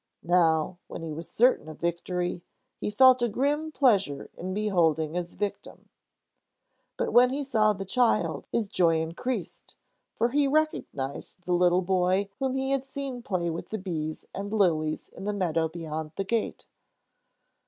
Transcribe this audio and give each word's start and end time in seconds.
Now, 0.23 0.79
when 0.87 1.03
he 1.03 1.13
was 1.13 1.29
certain 1.29 1.69
of 1.69 1.79
victory, 1.79 2.41
he 2.79 2.89
felt 2.89 3.21
a 3.21 3.27
grim 3.29 3.71
pleasure 3.71 4.31
in 4.33 4.51
beholding 4.51 5.13
his 5.13 5.35
victim. 5.35 5.89
But 6.97 7.13
when 7.13 7.29
he 7.29 7.43
saw 7.43 7.73
the 7.73 7.85
child 7.85 8.47
his 8.51 8.67
joy 8.67 8.99
increased, 8.99 9.75
for 10.15 10.29
he 10.29 10.47
recognized 10.47 11.43
the 11.45 11.53
little 11.53 11.83
boy 11.83 12.31
whom 12.39 12.55
he 12.55 12.71
had 12.71 12.83
seen 12.83 13.21
play 13.21 13.51
with 13.51 13.83
bees 13.83 14.25
and 14.33 14.51
lilies 14.51 15.09
in 15.09 15.25
the 15.25 15.33
meadow 15.33 15.69
beyond 15.69 16.13
the 16.15 16.21
city 16.21 16.29
gate. 16.29 16.65